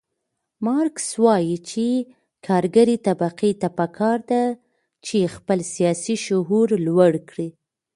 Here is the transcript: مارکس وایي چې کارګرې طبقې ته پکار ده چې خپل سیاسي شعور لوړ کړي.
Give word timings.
مارکس 0.65 1.07
وایي 1.23 1.57
چې 1.69 1.85
کارګرې 2.45 2.97
طبقې 3.07 3.51
ته 3.61 3.67
پکار 3.77 4.19
ده 4.31 4.43
چې 5.05 5.17
خپل 5.35 5.59
سیاسي 5.73 6.15
شعور 6.25 6.67
لوړ 6.87 7.13
کړي. 7.29 7.49